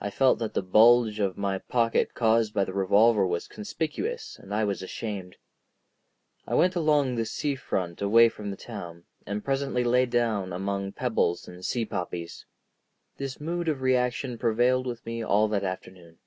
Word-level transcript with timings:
I 0.00 0.10
felt 0.10 0.38
that 0.40 0.52
the 0.52 0.60
bulge 0.60 1.18
of 1.18 1.38
my 1.38 1.56
pocket 1.56 2.12
caused 2.12 2.52
by 2.52 2.62
the 2.66 2.74
revolver 2.74 3.26
was 3.26 3.48
conspicuous, 3.48 4.38
and 4.38 4.52
I 4.54 4.64
was 4.64 4.82
ashamed. 4.82 5.38
I 6.46 6.52
went 6.54 6.74
along 6.76 7.14
the 7.14 7.24
sea 7.24 7.54
front 7.54 8.02
away 8.02 8.28
from 8.28 8.50
the 8.50 8.58
town, 8.58 9.04
and 9.24 9.42
presently 9.42 9.82
lay 9.82 10.04
down 10.04 10.52
among 10.52 10.92
pebbles 10.92 11.48
and 11.48 11.64
sea 11.64 11.86
poppies. 11.86 12.44
This 13.16 13.40
mood 13.40 13.68
of 13.68 13.80
reaction 13.80 14.36
prevailed 14.36 14.86
with 14.86 15.06
me 15.06 15.22
all 15.24 15.48
that 15.48 15.64
afternoon. 15.64 16.18